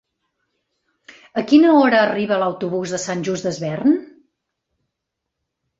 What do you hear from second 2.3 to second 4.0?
l'autobús de Sant Just Desvern?